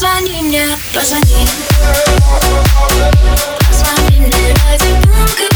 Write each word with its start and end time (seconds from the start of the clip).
Позвони 0.00 0.42
мне, 0.42 0.64
позвони. 0.94 1.44
Позвони 3.68 4.20
мне 4.20 4.54
ради 4.54 4.94
Бога 5.06 5.48